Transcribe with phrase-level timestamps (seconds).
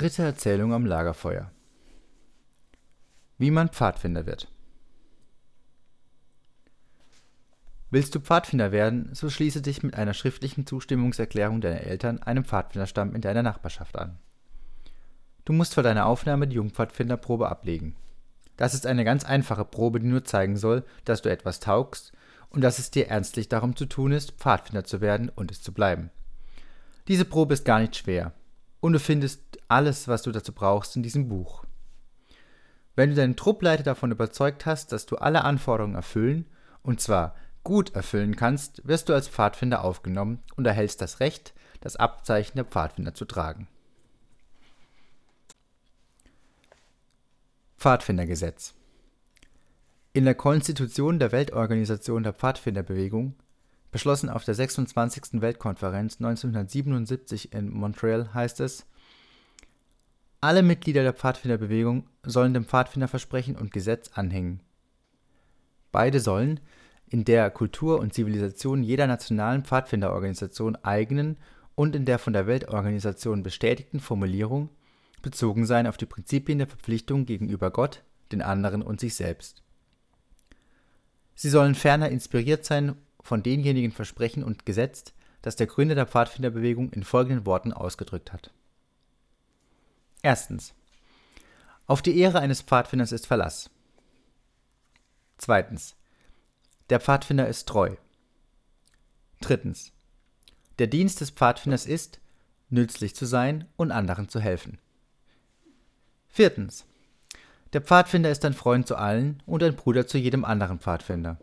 [0.00, 1.50] Dritte Erzählung am Lagerfeuer.
[3.36, 4.48] Wie man Pfadfinder wird.
[7.90, 13.14] Willst du Pfadfinder werden, so schließe dich mit einer schriftlichen Zustimmungserklärung deiner Eltern einem Pfadfinderstamm
[13.14, 14.16] in deiner Nachbarschaft an.
[15.44, 17.94] Du musst vor deiner Aufnahme die Jungpfadfinderprobe ablegen.
[18.56, 22.12] Das ist eine ganz einfache Probe, die nur zeigen soll, dass du etwas taugst
[22.48, 25.74] und dass es dir ernstlich darum zu tun ist, Pfadfinder zu werden und es zu
[25.74, 26.08] bleiben.
[27.06, 28.32] Diese Probe ist gar nicht schwer
[28.80, 31.64] und du findest alles, was du dazu brauchst, in diesem Buch.
[32.96, 36.46] Wenn du deinen Truppleiter davon überzeugt hast, dass du alle Anforderungen erfüllen,
[36.82, 41.96] und zwar gut erfüllen kannst, wirst du als Pfadfinder aufgenommen und erhältst das Recht, das
[41.96, 43.68] Abzeichen der Pfadfinder zu tragen.
[47.78, 48.74] Pfadfindergesetz
[50.12, 53.34] In der Konstitution der Weltorganisation der Pfadfinderbewegung,
[53.90, 55.40] beschlossen auf der 26.
[55.40, 58.86] Weltkonferenz 1977 in Montreal, heißt es,
[60.40, 64.60] alle Mitglieder der Pfadfinderbewegung sollen dem Pfadfinderversprechen und Gesetz anhängen.
[65.92, 66.60] Beide sollen
[67.08, 71.36] in der Kultur und Zivilisation jeder nationalen Pfadfinderorganisation eigenen
[71.74, 74.70] und in der von der Weltorganisation bestätigten Formulierung
[75.20, 79.62] bezogen sein auf die Prinzipien der Verpflichtung gegenüber Gott, den anderen und sich selbst.
[81.34, 86.92] Sie sollen ferner inspiriert sein von denjenigen Versprechen und Gesetz, das der Gründer der Pfadfinderbewegung
[86.92, 88.52] in folgenden Worten ausgedrückt hat.
[90.22, 90.74] Erstens.
[91.86, 93.70] Auf die Ehre eines Pfadfinders ist Verlass.
[95.38, 95.96] Zweitens.
[96.90, 97.96] Der Pfadfinder ist treu.
[99.40, 99.92] Drittens.
[100.78, 102.20] Der Dienst des Pfadfinders ist,
[102.68, 104.78] nützlich zu sein und anderen zu helfen.
[106.28, 106.84] Viertens.
[107.72, 111.38] Der Pfadfinder ist ein Freund zu allen und ein Bruder zu jedem anderen Pfadfinder.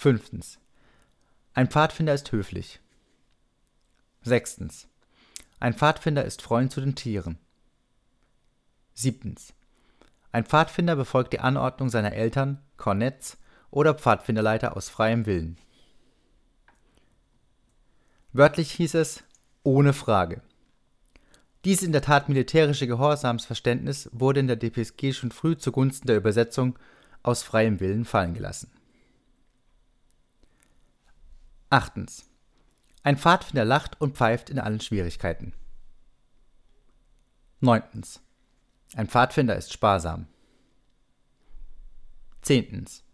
[0.00, 0.60] Fünftens.
[1.54, 2.78] Ein Pfadfinder ist höflich.
[4.22, 4.86] Sechstens.
[5.58, 7.36] Ein Pfadfinder ist Freund zu den Tieren.
[8.94, 9.54] Siebtens.
[10.30, 13.38] Ein Pfadfinder befolgt die Anordnung seiner Eltern, Kornetts
[13.72, 15.58] oder Pfadfinderleiter aus freiem Willen.
[18.32, 19.24] Wörtlich hieß es
[19.64, 20.42] ohne Frage.
[21.64, 26.78] Dies in der Tat militärische Gehorsamsverständnis wurde in der DPSG schon früh zugunsten der Übersetzung
[27.24, 28.70] aus freiem Willen fallen gelassen.
[31.70, 32.28] Achtens.
[33.02, 35.52] Ein Pfadfinder lacht und pfeift in allen Schwierigkeiten.
[37.60, 38.22] Neuntens.
[38.94, 40.26] Ein Pfadfinder ist sparsam.
[42.40, 43.04] Zehntens.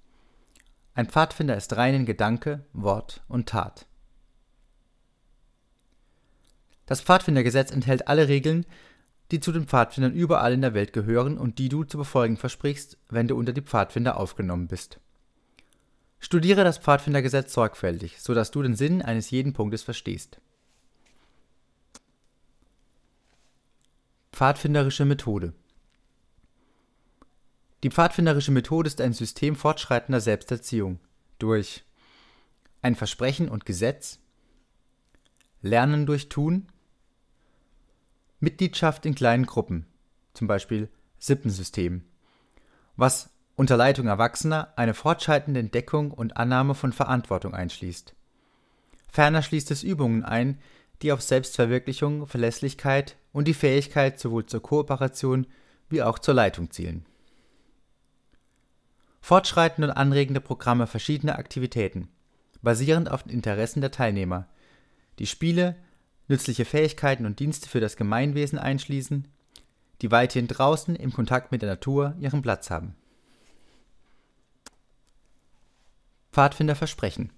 [0.95, 3.87] Ein Pfadfinder ist rein in Gedanke, Wort und Tat.
[6.87, 8.67] Das Pfadfindergesetz enthält alle Regeln,
[9.31, 12.99] die zu den Pfadfindern überall in der Welt gehören und die du zu befolgen versprichst,
[13.09, 15.01] wenn du unter die Pfadfinder aufgenommen bist.
[16.25, 20.41] Studiere das Pfadfindergesetz sorgfältig, so dass du den Sinn eines jeden Punktes verstehst.
[24.33, 25.53] Pfadfinderische Methode
[27.85, 31.01] die pfadfinderische Methode ist ein System fortschreitender Selbsterziehung
[31.39, 31.85] durch
[32.81, 34.21] ein Versprechen und Gesetz,
[35.61, 36.67] Lernen durch Tun,
[38.41, 39.85] Mitgliedschaft in kleinen Gruppen,
[40.33, 42.07] zum Beispiel Sippensystem,
[42.97, 48.15] was unter Leitung Erwachsener eine fortschreitende Entdeckung und Annahme von Verantwortung einschließt.
[49.11, 50.59] Ferner schließt es Übungen ein,
[51.03, 55.47] die auf Selbstverwirklichung, Verlässlichkeit und die Fähigkeit sowohl zur Kooperation
[55.89, 57.07] wie auch zur Leitung zielen
[59.25, 62.09] fortschreitende und anregende Programme verschiedener Aktivitäten,
[62.61, 64.49] basierend auf den Interessen der Teilnehmer,
[65.19, 65.77] die Spiele,
[66.29, 69.27] nützliche Fähigkeiten und Dienste für das Gemeinwesen einschließen,
[70.03, 72.97] die weithin draußen im Kontakt mit der Natur ihren Platz haben.
[76.35, 77.31] Pfadfinderversprechen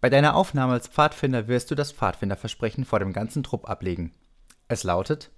[0.00, 4.14] Bei deiner Aufnahme als Pfadfinder wirst du das Pfadfinderversprechen vor dem ganzen Trupp ablegen.
[4.68, 5.30] Es lautet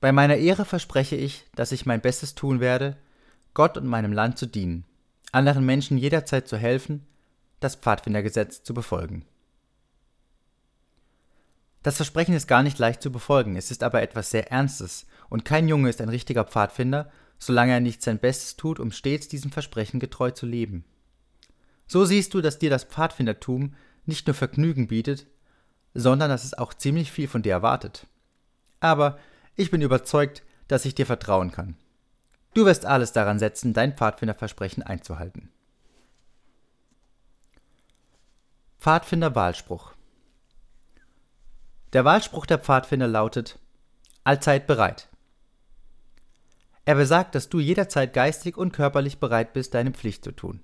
[0.00, 2.96] bei meiner Ehre verspreche ich, dass ich mein Bestes tun werde,
[3.54, 4.84] Gott und meinem Land zu dienen,
[5.30, 7.06] anderen Menschen jederzeit zu helfen,
[7.60, 9.24] das Pfadfindergesetz zu befolgen.
[11.84, 15.44] Das Versprechen ist gar nicht leicht zu befolgen, es ist aber etwas sehr Ernstes, und
[15.44, 19.50] kein Junge ist ein richtiger Pfadfinder, solange er nicht sein Bestes tut, um stets diesem
[19.50, 20.84] Versprechen getreu zu leben.
[21.88, 23.74] So siehst du, dass dir das Pfadfindertum
[24.06, 25.26] nicht nur Vergnügen bietet,
[25.94, 28.06] sondern dass es auch ziemlich viel von dir erwartet.
[28.78, 29.18] Aber
[29.56, 31.76] ich bin überzeugt, dass ich dir vertrauen kann.
[32.54, 35.50] Du wirst alles daran setzen, dein Pfadfinderversprechen einzuhalten.
[38.78, 39.92] Pfadfinder Wahlspruch
[41.92, 43.58] Der Wahlspruch der Pfadfinder lautet
[44.24, 45.09] Allzeit bereit.
[46.84, 50.60] Er besagt, dass du jederzeit geistig und körperlich bereit bist, deine Pflicht zu tun.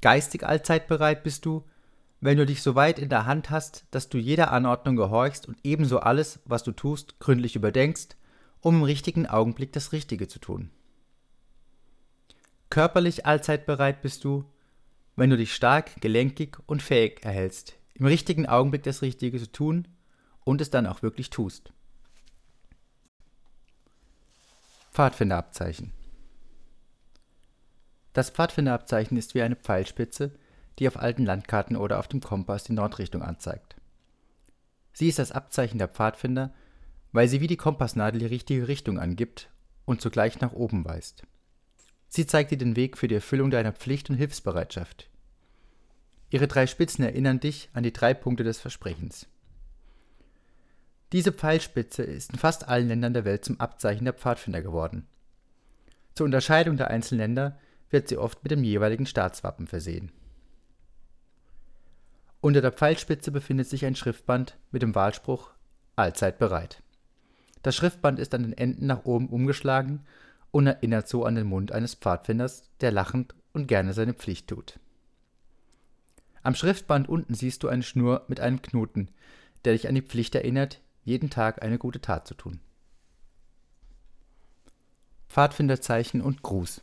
[0.00, 1.64] Geistig allzeit bereit bist du,
[2.20, 5.58] wenn du dich so weit in der Hand hast, dass du jeder Anordnung gehorchst und
[5.62, 8.16] ebenso alles, was du tust, gründlich überdenkst,
[8.60, 10.70] um im richtigen Augenblick das Richtige zu tun.
[12.70, 14.44] Körperlich allzeit bereit bist du,
[15.14, 19.88] wenn du dich stark, gelenkig und fähig erhältst, im richtigen Augenblick das Richtige zu tun
[20.44, 21.72] und es dann auch wirklich tust.
[24.96, 25.92] Pfadfinderabzeichen
[28.14, 30.30] Das Pfadfinderabzeichen ist wie eine Pfeilspitze,
[30.78, 33.76] die auf alten Landkarten oder auf dem Kompass die Nordrichtung anzeigt.
[34.94, 36.54] Sie ist das Abzeichen der Pfadfinder,
[37.12, 39.50] weil sie wie die Kompassnadel die richtige Richtung angibt
[39.84, 41.24] und zugleich nach oben weist.
[42.08, 45.10] Sie zeigt dir den Weg für die Erfüllung deiner Pflicht und Hilfsbereitschaft.
[46.30, 49.26] Ihre drei Spitzen erinnern dich an die drei Punkte des Versprechens.
[51.12, 55.06] Diese Pfeilspitze ist in fast allen Ländern der Welt zum Abzeichen der Pfadfinder geworden.
[56.14, 57.58] Zur Unterscheidung der einzelnen Länder
[57.90, 60.10] wird sie oft mit dem jeweiligen Staatswappen versehen.
[62.40, 65.50] Unter der Pfeilspitze befindet sich ein Schriftband mit dem Wahlspruch
[65.94, 66.82] Allzeit bereit.
[67.62, 70.06] Das Schriftband ist an den Enden nach oben umgeschlagen
[70.50, 74.78] und erinnert so an den Mund eines Pfadfinders, der lachend und gerne seine Pflicht tut.
[76.42, 79.08] Am Schriftband unten siehst du eine Schnur mit einem Knoten,
[79.64, 82.58] der dich an die Pflicht erinnert, jeden Tag eine gute Tat zu tun.
[85.28, 86.82] Pfadfinderzeichen und Gruß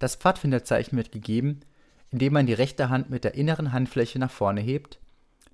[0.00, 1.60] Das Pfadfinderzeichen wird gegeben,
[2.10, 4.98] indem man die rechte Hand mit der inneren Handfläche nach vorne hebt,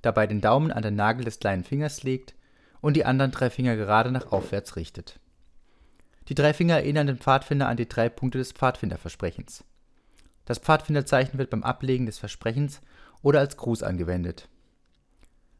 [0.00, 2.34] dabei den Daumen an den Nagel des kleinen Fingers legt
[2.80, 5.20] und die anderen drei Finger gerade nach aufwärts richtet.
[6.28, 9.64] Die drei Finger erinnern den Pfadfinder an die drei Punkte des Pfadfinderversprechens.
[10.46, 12.80] Das Pfadfinderzeichen wird beim Ablegen des Versprechens
[13.20, 14.48] oder als Gruß angewendet.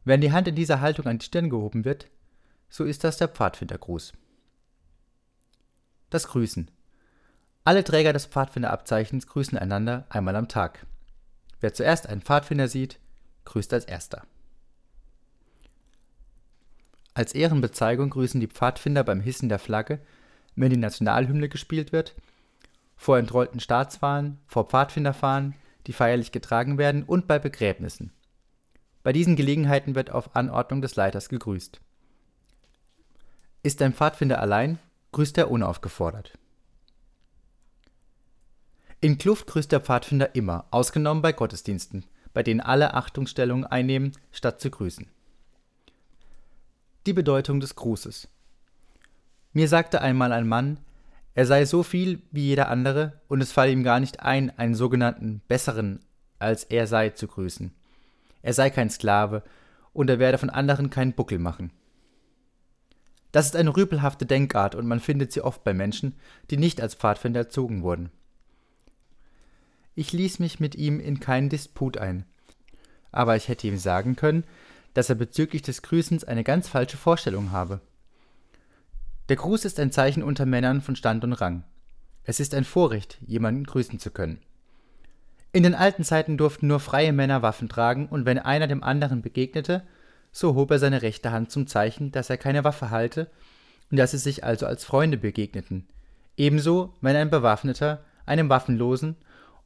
[0.09, 2.07] Wenn die Hand in dieser Haltung an die Stirn gehoben wird,
[2.67, 4.13] so ist das der Pfadfindergruß.
[6.09, 6.71] Das Grüßen.
[7.63, 10.87] Alle Träger des Pfadfinderabzeichens grüßen einander einmal am Tag.
[11.59, 12.99] Wer zuerst einen Pfadfinder sieht,
[13.45, 14.23] grüßt als erster.
[17.13, 19.99] Als Ehrenbezeigung grüßen die Pfadfinder beim Hissen der Flagge,
[20.55, 22.15] wenn die Nationalhymne gespielt wird,
[22.95, 25.53] vor entrollten Staatswahlen, vor Pfadfinderfahnen,
[25.85, 28.11] die feierlich getragen werden und bei Begräbnissen.
[29.03, 31.79] Bei diesen Gelegenheiten wird auf Anordnung des Leiters gegrüßt.
[33.63, 34.79] Ist ein Pfadfinder allein,
[35.11, 36.37] grüßt er unaufgefordert.
[39.01, 44.59] In Kluft grüßt der Pfadfinder immer, ausgenommen bei Gottesdiensten, bei denen alle Achtungsstellungen einnehmen, statt
[44.59, 45.07] zu grüßen.
[47.05, 48.27] Die Bedeutung des Grußes.
[49.53, 50.79] Mir sagte einmal ein Mann,
[51.33, 54.75] er sei so viel wie jeder andere und es falle ihm gar nicht ein, einen
[54.75, 56.01] sogenannten besseren
[56.39, 57.73] als er sei zu grüßen.
[58.41, 59.43] Er sei kein Sklave
[59.93, 61.71] und er werde von anderen keinen Buckel machen.
[63.31, 66.15] Das ist eine rüpelhafte Denkart und man findet sie oft bei Menschen,
[66.49, 68.11] die nicht als Pfadfinder erzogen wurden.
[69.95, 72.25] Ich ließ mich mit ihm in keinen Disput ein.
[73.11, 74.45] Aber ich hätte ihm sagen können,
[74.93, 77.81] dass er bezüglich des Grüßens eine ganz falsche Vorstellung habe.
[79.29, 81.63] Der Gruß ist ein Zeichen unter Männern von Stand und Rang.
[82.23, 84.39] Es ist ein Vorrecht, jemanden grüßen zu können.
[85.51, 89.21] In den alten Zeiten durften nur freie Männer Waffen tragen, und wenn einer dem anderen
[89.21, 89.83] begegnete,
[90.31, 93.29] so hob er seine rechte Hand zum Zeichen, dass er keine Waffe halte
[93.89, 95.87] und dass sie sich also als Freunde begegneten.
[96.37, 99.15] Ebenso, wenn ein Bewaffneter einem Waffenlosen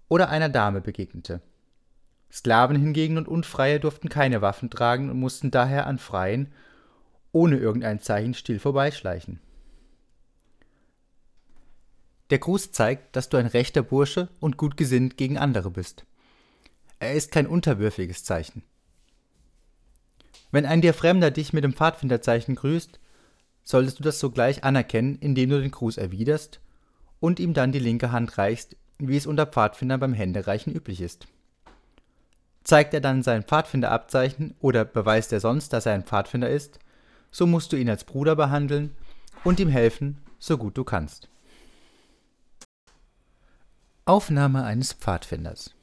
[0.08, 1.42] oder einer Dame begegnete.
[2.32, 6.52] Sklaven hingegen und Unfreie durften keine Waffen tragen und mussten daher an Freien
[7.32, 9.40] ohne irgendein Zeichen still vorbeischleichen.
[12.34, 16.04] Der Gruß zeigt, dass du ein rechter Bursche und gut gesinnt gegen andere bist.
[16.98, 18.64] Er ist kein unterwürfiges Zeichen.
[20.50, 23.00] Wenn ein dir Fremder dich mit dem Pfadfinderzeichen grüßt,
[23.64, 26.60] solltest du das sogleich anerkennen, indem du den Gruß erwiderst
[27.20, 31.28] und ihm dann die linke Hand reichst, wie es unter Pfadfindern beim Händereichen üblich ist.
[32.64, 36.80] Zeigt er dann sein Pfadfinderabzeichen oder beweist er sonst, dass er ein Pfadfinder ist,
[37.32, 38.96] so musst du ihn als Bruder behandeln
[39.44, 41.30] und ihm helfen, so gut du kannst.
[44.06, 45.74] Aufnahme eines Pfadfinders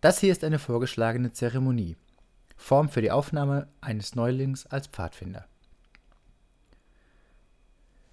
[0.00, 1.96] Das hier ist eine vorgeschlagene Zeremonie,
[2.56, 5.46] Form für die Aufnahme eines Neulings als Pfadfinder.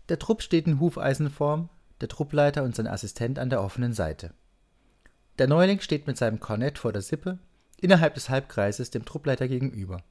[0.07, 4.35] Der Trupp steht in Hufeisenform der Truppleiter und sein Assistent an der offenen Seite.
[5.39, 7.39] Der Neuling steht mit seinem Kornett vor der Sippe,
[7.81, 10.03] innerhalb des Halbkreises dem Truppleiter gegenüber.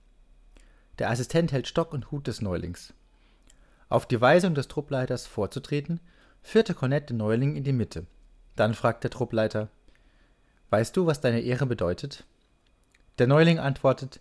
[0.98, 2.92] Der Assistent hält Stock und Hut des Neulings.
[3.88, 6.00] Auf die Weisung des Truppleiters vorzutreten,
[6.42, 8.06] führt der Kornett den Neuling in die Mitte.
[8.56, 9.68] Dann fragt der Truppleiter:
[10.70, 12.24] Weißt du, was deine Ehre bedeutet?
[13.18, 14.20] Der Neuling antwortet: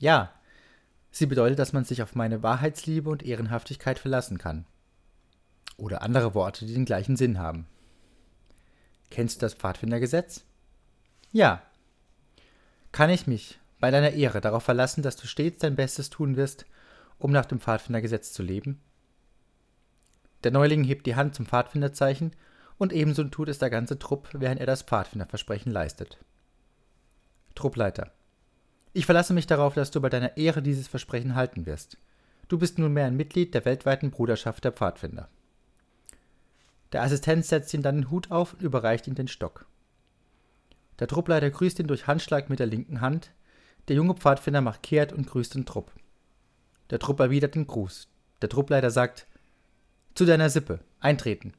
[0.00, 0.32] Ja,
[1.10, 4.66] sie bedeutet, dass man sich auf meine Wahrheitsliebe und Ehrenhaftigkeit verlassen kann
[5.76, 7.66] oder andere Worte, die den gleichen Sinn haben.
[9.10, 10.44] Kennst du das Pfadfindergesetz?
[11.32, 11.62] Ja.
[12.92, 16.66] Kann ich mich bei deiner Ehre darauf verlassen, dass du stets dein Bestes tun wirst,
[17.18, 18.80] um nach dem Pfadfindergesetz zu leben?
[20.44, 22.32] Der Neuling hebt die Hand zum Pfadfinderzeichen
[22.76, 26.18] und ebenso tut es der ganze Trupp, während er das Pfadfinderversprechen leistet.
[27.54, 28.12] Truppleiter.
[28.92, 31.96] Ich verlasse mich darauf, dass du bei deiner Ehre dieses Versprechen halten wirst.
[32.48, 35.28] Du bist nunmehr ein Mitglied der weltweiten Bruderschaft der Pfadfinder.
[36.92, 39.66] Der Assistent setzt ihm dann den Hut auf und überreicht ihm den Stock.
[40.98, 43.32] Der Truppleiter grüßt ihn durch Handschlag mit der linken Hand.
[43.88, 45.90] Der junge Pfadfinder macht kehrt und grüßt den Trupp.
[46.90, 48.08] Der Trupp erwidert den Gruß.
[48.42, 49.26] Der Truppleiter sagt:
[50.14, 51.54] Zu deiner Sippe, eintreten.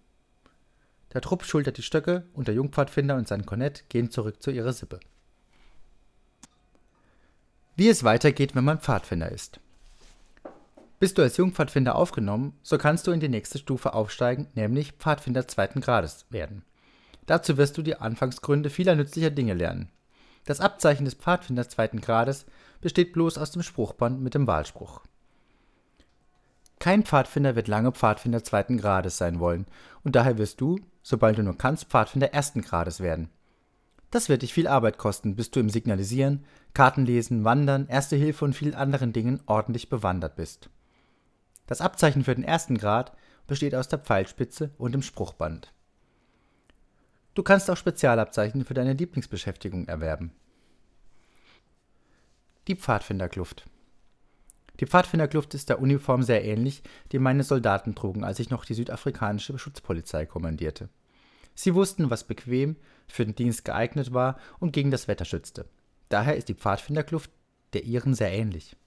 [1.13, 4.71] Der Trupp schultert die Stöcke und der Jungpfadfinder und sein Kornett gehen zurück zu ihrer
[4.71, 5.01] Sippe.
[7.75, 9.59] Wie es weitergeht, wenn man Pfadfinder ist.
[10.99, 15.45] Bist du als Jungpfadfinder aufgenommen, so kannst du in die nächste Stufe aufsteigen, nämlich Pfadfinder
[15.49, 16.63] zweiten Grades werden.
[17.25, 19.89] Dazu wirst du die Anfangsgründe vieler nützlicher Dinge lernen.
[20.45, 22.45] Das Abzeichen des Pfadfinders zweiten Grades
[22.79, 25.01] besteht bloß aus dem Spruchband mit dem Wahlspruch.
[26.85, 29.65] Kein Pfadfinder wird lange Pfadfinder zweiten Grades sein wollen,
[30.03, 33.29] und daher wirst du, sobald du nur kannst, Pfadfinder ersten Grades werden.
[34.11, 38.53] Das wird dich viel Arbeit kosten, bis du im Signalisieren, Kartenlesen, Wandern, Erste Hilfe und
[38.53, 40.69] vielen anderen Dingen ordentlich bewandert bist.
[41.65, 43.13] Das Abzeichen für den ersten Grad
[43.47, 45.73] besteht aus der Pfeilspitze und dem Spruchband.
[47.33, 50.33] Du kannst auch Spezialabzeichen für deine Lieblingsbeschäftigung erwerben.
[52.67, 53.65] Die Pfadfinderkluft.
[54.79, 58.73] Die Pfadfinderkluft ist der Uniform sehr ähnlich, die meine Soldaten trugen, als ich noch die
[58.73, 60.89] südafrikanische Schutzpolizei kommandierte.
[61.53, 62.75] Sie wussten, was bequem,
[63.07, 65.65] für den Dienst geeignet war und gegen das Wetter schützte.
[66.09, 67.31] Daher ist die Pfadfinderkluft
[67.73, 68.77] der ihren sehr ähnlich.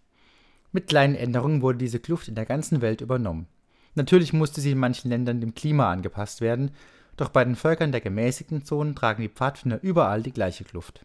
[0.72, 3.46] Mit kleinen Änderungen wurde diese Kluft in der ganzen Welt übernommen.
[3.94, 6.70] Natürlich musste sie in manchen Ländern dem Klima angepasst werden,
[7.16, 11.04] doch bei den Völkern der gemäßigten Zonen tragen die Pfadfinder überall die gleiche Kluft.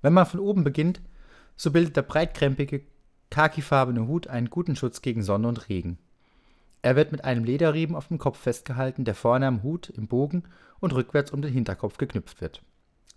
[0.00, 1.00] Wenn man von oben beginnt,
[1.56, 2.82] so bildet der breitkrempige,
[3.30, 5.98] khakifarbene Hut einen guten Schutz gegen Sonne und Regen.
[6.82, 10.44] Er wird mit einem Lederriemen auf dem Kopf festgehalten, der vorne am Hut im Bogen
[10.80, 12.62] und rückwärts um den Hinterkopf geknüpft wird.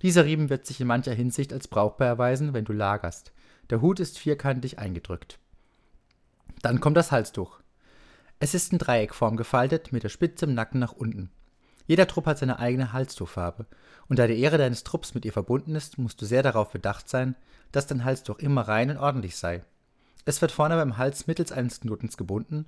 [0.01, 3.31] Dieser Riemen wird sich in mancher Hinsicht als brauchbar erweisen, wenn du lagerst.
[3.69, 5.39] Der Hut ist vierkantig eingedrückt.
[6.61, 7.59] Dann kommt das Halstuch.
[8.39, 11.31] Es ist in Dreieckform gefaltet, mit der Spitze im Nacken nach unten.
[11.87, 13.65] Jeder Trupp hat seine eigene Halstuchfarbe,
[14.09, 17.07] und da die Ehre deines Trupps mit ihr verbunden ist, musst du sehr darauf bedacht
[17.07, 17.35] sein,
[17.71, 19.63] dass dein Halstuch immer rein und ordentlich sei.
[20.25, 22.65] Es wird vorne beim Hals mittels eines Knotens gebunden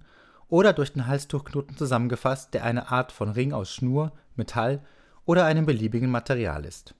[0.47, 4.81] oder durch den Halstuchknoten zusammengefasst, der eine Art von Ring aus Schnur, Metall
[5.25, 6.93] oder einem beliebigen Material ist.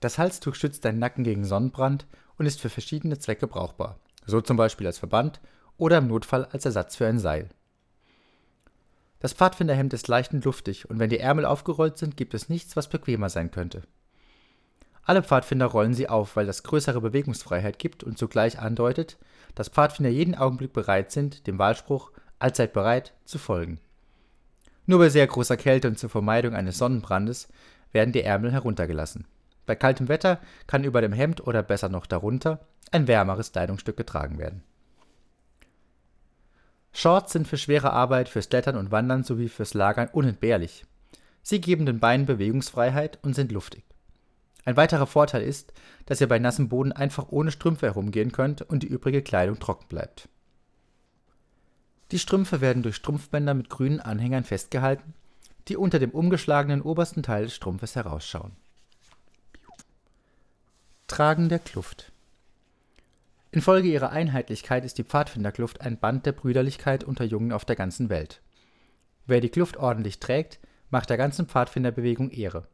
[0.00, 2.06] Das Halstuch schützt deinen Nacken gegen Sonnenbrand
[2.38, 5.40] und ist für verschiedene Zwecke brauchbar, so zum Beispiel als Verband
[5.76, 7.48] oder im Notfall als Ersatz für ein Seil.
[9.20, 12.74] Das Pfadfinderhemd ist leicht und luftig und wenn die Ärmel aufgerollt sind, gibt es nichts,
[12.74, 13.82] was bequemer sein könnte.
[15.04, 19.18] Alle Pfadfinder rollen sie auf, weil das größere Bewegungsfreiheit gibt und zugleich andeutet,
[19.54, 23.80] dass Pfadfinder jeden Augenblick bereit sind, dem Wahlspruch allzeit bereit zu folgen.
[24.86, 27.48] Nur bei sehr großer Kälte und zur Vermeidung eines Sonnenbrandes
[27.92, 29.26] werden die Ärmel heruntergelassen.
[29.66, 34.38] Bei kaltem Wetter kann über dem Hemd oder besser noch darunter ein wärmeres Kleidungsstück getragen
[34.38, 34.62] werden.
[36.92, 40.84] Shorts sind für schwere Arbeit, fürs Klettern und Wandern sowie fürs Lagern unentbehrlich.
[41.42, 43.84] Sie geben den Beinen Bewegungsfreiheit und sind luftig.
[44.64, 45.72] Ein weiterer Vorteil ist,
[46.06, 49.88] dass ihr bei nassem Boden einfach ohne Strümpfe herumgehen könnt und die übrige Kleidung trocken
[49.88, 50.28] bleibt.
[52.12, 55.14] Die Strümpfe werden durch Strumpfbänder mit grünen Anhängern festgehalten,
[55.68, 58.52] die unter dem umgeschlagenen obersten Teil des Strumpfes herausschauen.
[61.06, 62.12] Tragen der Kluft.
[63.50, 68.08] Infolge ihrer Einheitlichkeit ist die Pfadfinderkluft ein Band der Brüderlichkeit unter Jungen auf der ganzen
[68.08, 68.40] Welt.
[69.26, 70.58] Wer die Kluft ordentlich trägt,
[70.90, 72.66] macht der ganzen Pfadfinderbewegung Ehre.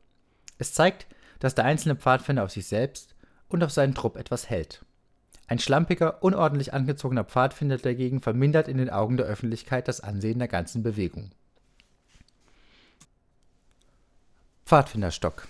[0.58, 1.06] Es zeigt,
[1.38, 3.14] dass der einzelne Pfadfinder auf sich selbst
[3.48, 4.84] und auf seinen Trupp etwas hält.
[5.46, 10.48] Ein schlampiger, unordentlich angezogener Pfadfinder dagegen vermindert in den Augen der Öffentlichkeit das Ansehen der
[10.48, 11.30] ganzen Bewegung.
[14.66, 15.48] Pfadfinderstock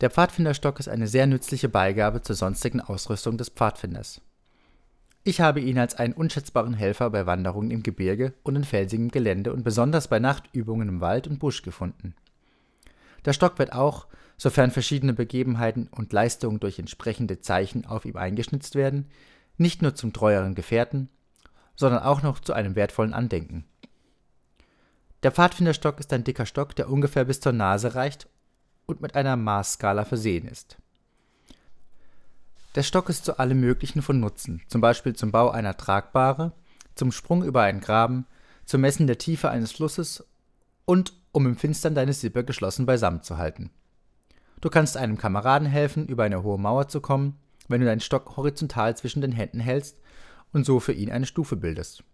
[0.00, 4.20] der Pfadfinderstock ist eine sehr nützliche Beigabe zur sonstigen Ausrüstung des Pfadfinders.
[5.22, 9.52] Ich habe ihn als einen unschätzbaren Helfer bei Wanderungen im Gebirge und in felsigem Gelände
[9.52, 12.14] und besonders bei Nachtübungen im Wald und Busch gefunden.
[13.24, 18.74] Der Stock wird auch, sofern verschiedene Begebenheiten und Leistungen durch entsprechende Zeichen auf ihm eingeschnitzt
[18.74, 19.10] werden,
[19.56, 21.08] nicht nur zum treueren Gefährten,
[21.76, 23.64] sondern auch noch zu einem wertvollen Andenken.
[25.22, 28.28] Der Pfadfinderstock ist ein dicker Stock, der ungefähr bis zur Nase reicht
[28.86, 30.76] und mit einer Maßskala versehen ist.
[32.74, 36.52] Der Stock ist zu allem Möglichen von Nutzen, zum Beispiel zum Bau einer Tragbare,
[36.94, 38.26] zum Sprung über einen Graben,
[38.66, 40.24] zum Messen der Tiefe eines Flusses
[40.84, 43.70] und um im Finstern deine Sippe geschlossen beisammen zu halten.
[44.60, 47.36] Du kannst einem Kameraden helfen, über eine hohe Mauer zu kommen,
[47.68, 49.98] wenn du deinen Stock horizontal zwischen den Händen hältst
[50.52, 52.04] und so für ihn eine Stufe bildest.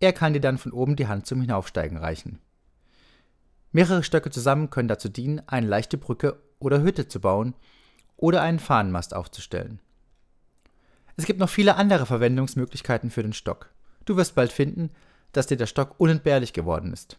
[0.00, 2.40] Er kann dir dann von oben die Hand zum Hinaufsteigen reichen.
[3.70, 7.54] Mehrere Stöcke zusammen können dazu dienen, eine leichte Brücke oder Hütte zu bauen
[8.16, 9.80] oder einen Fahnenmast aufzustellen.
[11.16, 13.70] Es gibt noch viele andere Verwendungsmöglichkeiten für den Stock.
[14.04, 14.90] Du wirst bald finden,
[15.32, 17.18] dass dir der Stock unentbehrlich geworden ist.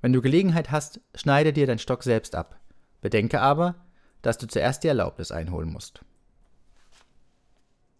[0.00, 2.60] Wenn du Gelegenheit hast, schneide dir deinen Stock selbst ab.
[3.00, 3.74] Bedenke aber,
[4.22, 6.04] dass du zuerst die Erlaubnis einholen musst.